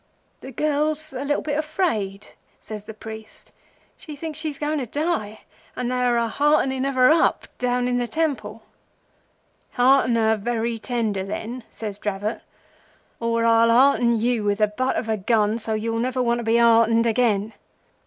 'The 0.39 0.51
girl's 0.53 1.13
a 1.13 1.23
little 1.23 1.43
bit 1.43 1.59
afraid,' 1.59 2.29
says 2.59 2.85
the 2.85 2.93
priest. 2.95 3.51
'She 3.97 4.15
thinks 4.15 4.39
she's 4.39 4.57
going 4.57 4.79
to 4.79 4.87
die, 4.87 5.41
and 5.75 5.91
they 5.91 6.01
are 6.01 6.17
a 6.17 6.27
heartening 6.27 6.85
of 6.85 6.95
her 6.95 7.11
up 7.11 7.45
down 7.59 7.87
in 7.87 7.97
the 7.97 8.07
temple.' 8.07 8.63
"'Hearten 9.73 10.15
her 10.15 10.37
very 10.37 10.79
tender, 10.79 11.23
then,' 11.23 11.63
says 11.69 11.99
Dravot, 11.99 12.41
'or 13.19 13.45
I'll 13.45 13.69
hearten 13.69 14.19
you 14.19 14.43
with 14.43 14.57
the 14.57 14.65
butt 14.69 14.95
of 14.95 15.07
a 15.07 15.17
gun 15.17 15.59
so 15.59 15.73
that 15.73 15.79
you'll 15.81 15.99
never 15.99 16.19
want 16.23 16.39
to 16.39 16.43
be 16.43 16.57
heartened 16.57 17.05
again. 17.05 17.53